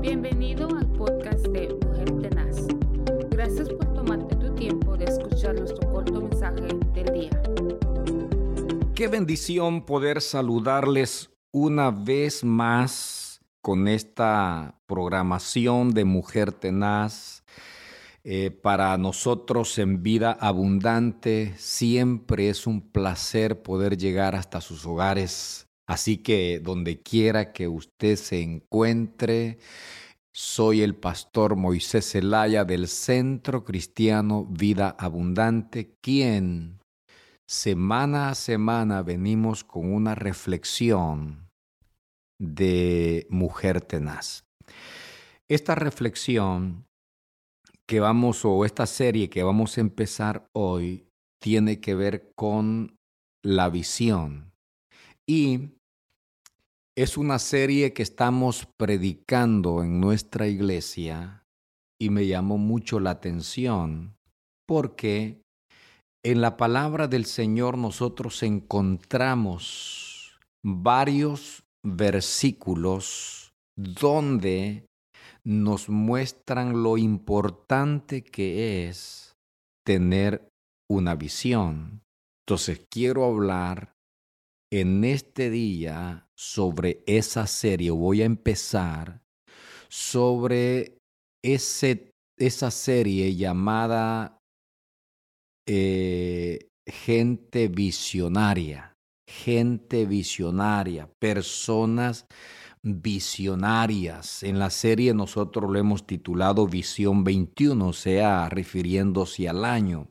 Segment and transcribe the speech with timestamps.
[0.00, 2.66] Bienvenido al podcast de Mujer Tenaz.
[3.28, 7.42] Gracias por tomarte tu tiempo de escuchar nuestro corto mensaje del día.
[8.94, 17.44] Qué bendición poder saludarles una vez más con esta programación de Mujer Tenaz.
[18.24, 25.69] Eh, para nosotros en vida abundante siempre es un placer poder llegar hasta sus hogares
[25.90, 29.58] Así que donde quiera que usted se encuentre,
[30.32, 36.78] soy el pastor Moisés Zelaya del Centro Cristiano Vida Abundante, quien
[37.44, 41.48] semana a semana venimos con una reflexión
[42.40, 44.44] de mujer tenaz.
[45.48, 46.84] Esta reflexión
[47.88, 51.08] que vamos, o esta serie que vamos a empezar hoy,
[51.42, 52.94] tiene que ver con
[53.42, 54.52] la visión.
[55.28, 55.79] Y
[56.96, 61.44] es una serie que estamos predicando en nuestra iglesia
[62.00, 64.16] y me llamó mucho la atención
[64.66, 65.42] porque
[66.24, 74.86] en la palabra del Señor nosotros encontramos varios versículos donde
[75.44, 79.34] nos muestran lo importante que es
[79.86, 80.46] tener
[80.90, 82.02] una visión.
[82.46, 83.94] Entonces quiero hablar
[84.72, 89.20] en este día sobre esa serie, voy a empezar
[89.88, 90.98] sobre
[91.42, 94.38] ese, esa serie llamada
[95.66, 98.96] eh, Gente Visionaria,
[99.28, 102.26] gente visionaria, personas
[102.82, 104.42] visionarias.
[104.42, 110.08] En la serie nosotros lo hemos titulado Visión 21, o sea, refiriéndose al año.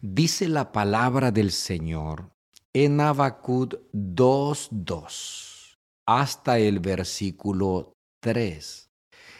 [0.00, 2.32] Dice la palabra del Señor
[2.74, 5.76] en Abacud 2.2
[6.06, 8.88] hasta el versículo 3.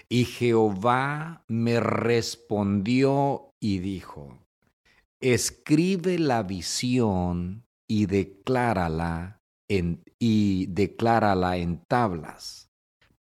[0.09, 4.39] Y Jehová me respondió y dijo,
[5.23, 9.39] escribe la visión y declárala
[9.69, 12.69] en, y declárala en tablas,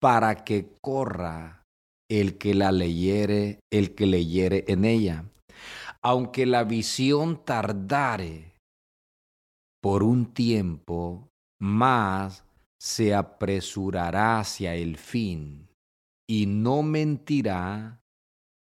[0.02, 1.64] para que corra
[2.10, 5.24] el que la leyere, el que leyere en ella.
[6.02, 8.53] Aunque la visión tardare,
[9.84, 11.30] por un tiempo,
[11.60, 12.46] más
[12.80, 15.68] se apresurará hacia el fin,
[16.26, 18.02] y no mentirá,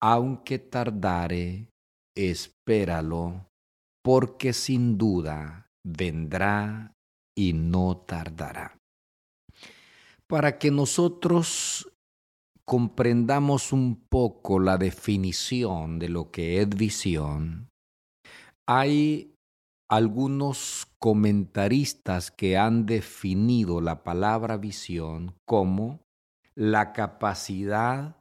[0.01, 1.69] aunque tardare,
[2.17, 3.49] espéralo,
[4.05, 6.95] porque sin duda vendrá
[7.37, 8.79] y no tardará.
[10.29, 11.93] Para que nosotros
[12.65, 17.69] comprendamos un poco la definición de lo que es visión,
[18.65, 19.30] hay
[19.91, 25.99] algunos comentaristas que han definido la palabra visión como
[26.55, 28.17] la capacidad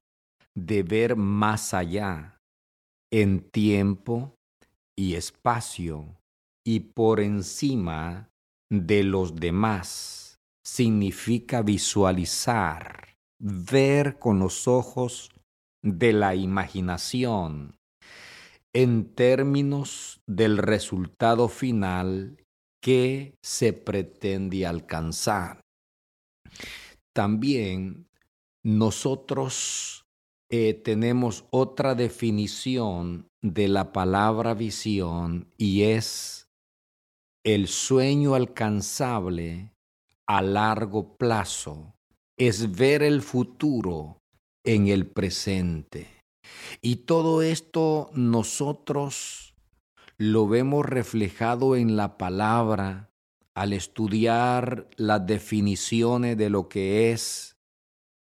[0.56, 2.41] de ver más allá
[3.12, 4.34] en tiempo
[4.97, 6.18] y espacio
[6.66, 8.30] y por encima
[8.72, 10.40] de los demás.
[10.66, 15.30] Significa visualizar, ver con los ojos
[15.84, 17.78] de la imaginación,
[18.74, 22.38] en términos del resultado final
[22.81, 25.62] que se pretende alcanzar.
[27.13, 28.07] También
[28.63, 30.06] nosotros
[30.50, 36.50] eh, tenemos otra definición de la palabra visión y es
[37.44, 39.74] el sueño alcanzable
[40.28, 41.96] a largo plazo,
[42.38, 44.22] es ver el futuro
[44.63, 46.19] en el presente.
[46.81, 49.53] Y todo esto nosotros
[50.17, 53.09] lo vemos reflejado en la palabra
[53.55, 57.57] al estudiar las definiciones de lo que es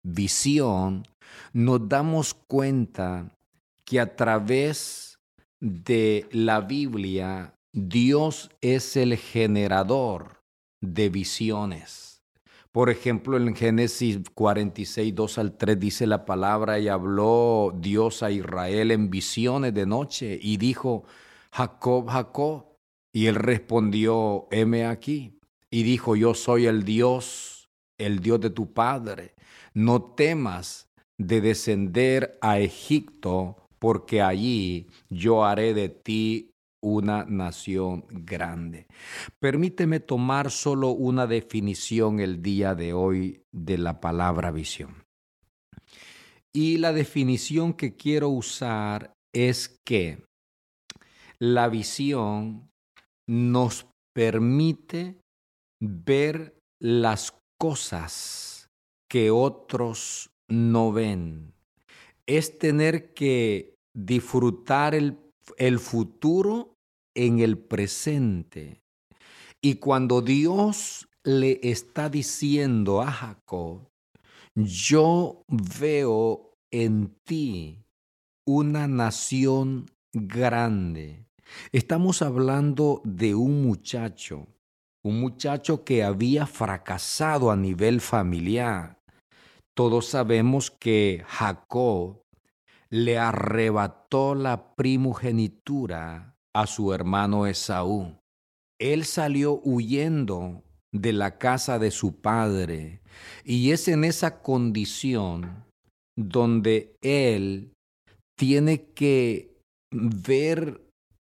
[0.02, 1.06] visión,
[1.52, 3.36] nos damos cuenta
[3.84, 5.18] que a través
[5.60, 10.42] de la Biblia Dios es el generador
[10.80, 12.07] de visiones.
[12.72, 18.30] Por ejemplo, en Génesis 46, 2 al 3 dice la palabra, y habló Dios a
[18.30, 21.04] Israel en visiones de noche, y dijo,
[21.52, 22.66] Jacob, Jacob.
[23.12, 25.40] Y él respondió, heme aquí.
[25.70, 29.34] Y dijo, yo soy el Dios, el Dios de tu Padre.
[29.74, 36.50] No temas de descender a Egipto, porque allí yo haré de ti
[36.82, 38.86] una nación grande.
[39.40, 45.04] Permíteme tomar solo una definición el día de hoy de la palabra visión.
[46.52, 50.24] Y la definición que quiero usar es que
[51.38, 52.70] la visión
[53.28, 55.20] nos permite
[55.80, 58.68] ver las cosas
[59.08, 61.54] que otros no ven.
[62.26, 65.18] Es tener que disfrutar el,
[65.56, 66.74] el futuro
[67.14, 68.82] en el presente.
[69.60, 73.88] Y cuando Dios le está diciendo a Jacob,
[74.54, 77.84] yo veo en ti
[78.46, 81.26] una nación grande.
[81.72, 84.46] Estamos hablando de un muchacho,
[85.02, 88.98] un muchacho que había fracasado a nivel familiar.
[89.74, 92.22] Todos sabemos que Jacob
[92.90, 98.16] le arrebató la primogenitura a su hermano Esaú.
[98.80, 100.62] Él salió huyendo
[100.92, 103.02] de la casa de su padre
[103.44, 105.64] y es en esa condición
[106.16, 107.72] donde él
[108.38, 109.54] tiene que
[109.92, 110.80] ver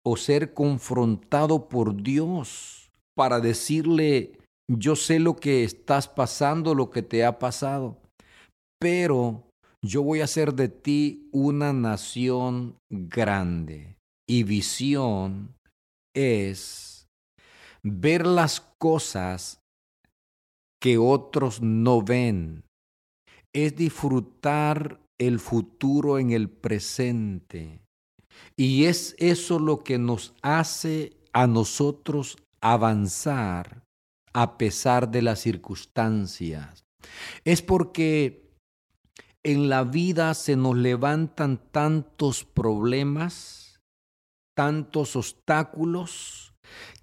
[0.05, 4.39] o ser confrontado por Dios para decirle,
[4.69, 7.97] yo sé lo que estás pasando, lo que te ha pasado,
[8.79, 9.46] pero
[9.83, 13.97] yo voy a hacer de ti una nación grande.
[14.27, 15.55] Y visión
[16.13, 17.07] es
[17.83, 19.61] ver las cosas
[20.81, 22.63] que otros no ven.
[23.53, 27.81] Es disfrutar el futuro en el presente.
[28.55, 33.83] Y es eso lo que nos hace a nosotros avanzar
[34.33, 36.83] a pesar de las circunstancias.
[37.43, 38.46] Es porque
[39.47, 43.79] en la vida se nos levantan tantos problemas,
[44.57, 46.53] tantos obstáculos,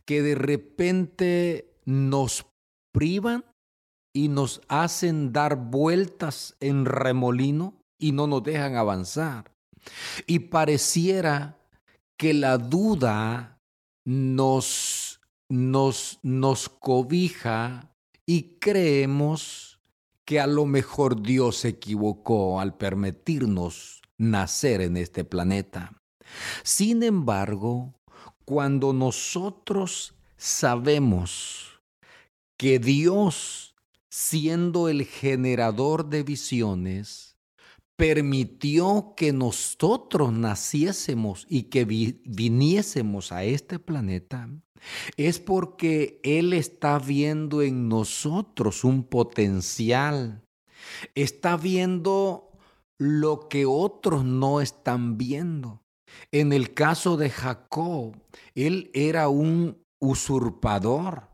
[0.05, 2.45] que de repente nos
[2.93, 3.47] privan
[4.15, 9.51] y nos hacen dar vueltas en remolino y no nos dejan avanzar.
[10.27, 11.57] Y pareciera
[12.19, 13.59] que la duda
[14.05, 15.19] nos,
[15.49, 17.91] nos, nos cobija
[18.27, 19.74] y creemos
[20.25, 26.01] que a lo mejor Dios se equivocó al permitirnos nacer en este planeta.
[26.63, 27.95] Sin embargo,
[28.45, 31.81] cuando nosotros sabemos
[32.57, 33.75] que Dios,
[34.09, 37.37] siendo el generador de visiones,
[37.97, 44.49] permitió que nosotros naciésemos y que viniésemos a este planeta,
[45.17, 50.43] es porque Él está viendo en nosotros un potencial,
[51.15, 52.51] está viendo
[52.99, 55.83] lo que otros no están viendo.
[56.31, 58.17] En el caso de Jacob,
[58.55, 61.29] él era un usurpador,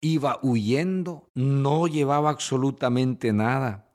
[0.00, 3.92] iba huyendo, no llevaba absolutamente nada.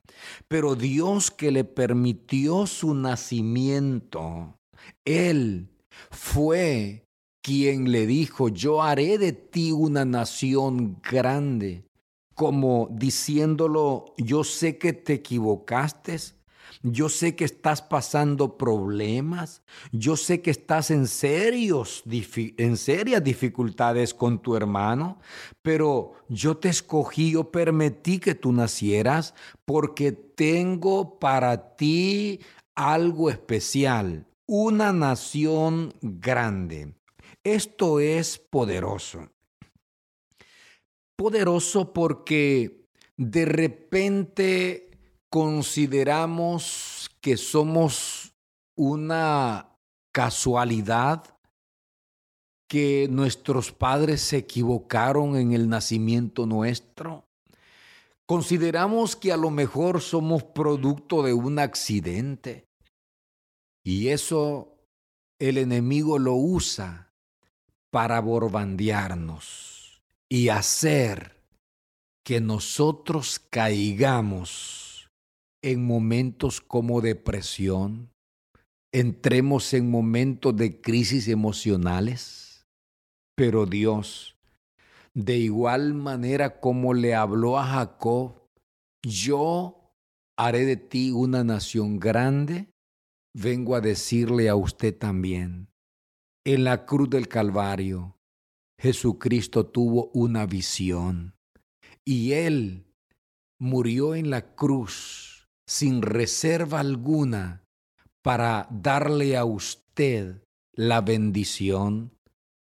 [0.48, 4.60] Pero Dios que le permitió su nacimiento,
[5.06, 5.72] Él
[6.12, 7.09] fue
[7.42, 11.84] quien le dijo, yo haré de ti una nación grande,
[12.36, 16.18] como diciéndolo, yo sé que te equivocaste,
[16.82, 19.62] yo sé que estás pasando problemas.
[19.92, 25.20] Yo sé que estás en, serios, en serias dificultades con tu hermano.
[25.62, 29.34] Pero yo te escogí, yo permití que tú nacieras
[29.66, 32.40] porque tengo para ti
[32.76, 34.26] algo especial.
[34.48, 36.94] Una nación grande.
[37.44, 39.30] Esto es poderoso.
[41.16, 44.90] Poderoso porque de repente
[45.30, 48.34] consideramos que somos
[48.76, 49.78] una
[50.12, 51.38] casualidad,
[52.68, 57.26] que nuestros padres se equivocaron en el nacimiento nuestro.
[58.26, 62.68] Consideramos que a lo mejor somos producto de un accidente.
[63.84, 64.78] Y eso
[65.40, 67.09] el enemigo lo usa
[67.92, 71.40] para borbandearnos y hacer
[72.24, 75.10] que nosotros caigamos
[75.64, 78.12] en momentos como depresión,
[78.94, 82.68] entremos en momentos de crisis emocionales,
[83.36, 84.38] pero Dios,
[85.14, 88.46] de igual manera como le habló a Jacob,
[89.04, 89.94] yo
[90.38, 92.70] haré de ti una nación grande,
[93.34, 95.69] vengo a decirle a usted también,
[96.54, 98.18] en la cruz del Calvario,
[98.80, 101.36] Jesucristo tuvo una visión
[102.04, 102.88] y él
[103.60, 107.64] murió en la cruz sin reserva alguna
[108.24, 112.18] para darle a usted la bendición,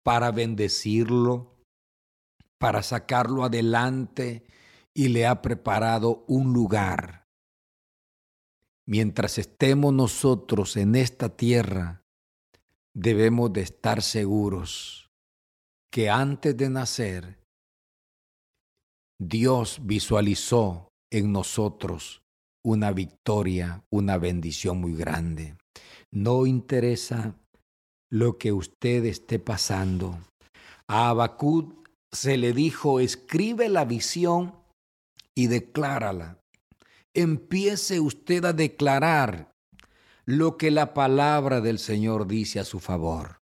[0.04, 1.56] para bendecirlo,
[2.58, 4.48] para sacarlo adelante
[4.96, 7.28] y le ha preparado un lugar.
[8.88, 12.05] Mientras estemos nosotros en esta tierra,
[12.96, 15.12] debemos de estar seguros
[15.92, 17.40] que antes de nacer,
[19.20, 22.22] Dios visualizó en nosotros
[22.66, 25.56] una victoria, una bendición muy grande.
[26.12, 27.36] No interesa
[28.12, 30.18] lo que usted esté pasando.
[30.88, 31.74] A Abacud
[32.12, 34.56] se le dijo, escribe la visión
[35.36, 36.40] y declárala.
[37.14, 39.55] Empiece usted a declarar
[40.26, 43.42] lo que la palabra del Señor dice a su favor.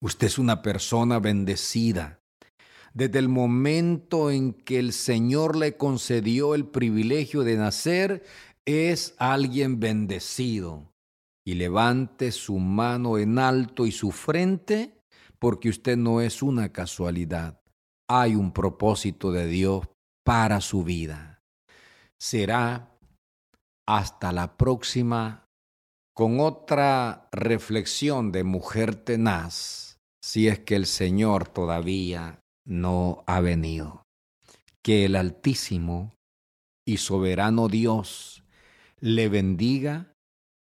[0.00, 2.20] Usted es una persona bendecida.
[2.92, 8.24] Desde el momento en que el Señor le concedió el privilegio de nacer,
[8.64, 10.92] es alguien bendecido.
[11.44, 15.00] Y levante su mano en alto y su frente,
[15.38, 17.60] porque usted no es una casualidad.
[18.06, 19.86] Hay un propósito de Dios
[20.24, 21.42] para su vida.
[22.18, 22.97] Será
[23.88, 25.46] hasta la próxima
[26.14, 34.02] con otra reflexión de mujer tenaz si es que el Señor todavía no ha venido.
[34.82, 36.14] Que el Altísimo
[36.86, 38.44] y soberano Dios
[39.00, 40.12] le bendiga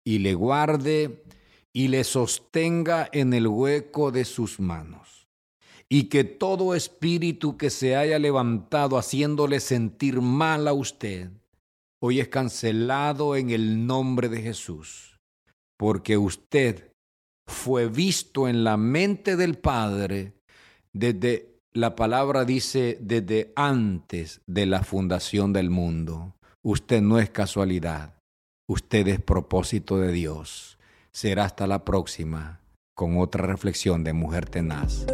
[0.05, 1.25] y le guarde
[1.73, 5.29] y le sostenga en el hueco de sus manos.
[5.89, 11.31] Y que todo espíritu que se haya levantado haciéndole sentir mal a usted,
[12.01, 15.19] hoy es cancelado en el nombre de Jesús,
[15.79, 16.93] porque usted
[17.47, 20.35] fue visto en la mente del Padre
[20.93, 26.35] desde, la palabra dice, desde antes de la fundación del mundo.
[26.63, 28.19] Usted no es casualidad,
[28.69, 30.79] usted es propósito de Dios.
[31.13, 32.61] Será hasta la próxima
[32.95, 35.07] con otra reflexión de Mujer Tenaz.